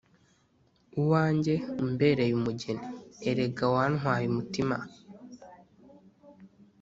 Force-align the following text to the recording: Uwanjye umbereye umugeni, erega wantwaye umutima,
Uwanjye 1.01 1.53
umbereye 1.81 2.33
umugeni, 2.39 2.85
erega 3.29 3.63
wantwaye 3.73 4.25
umutima, 4.27 4.77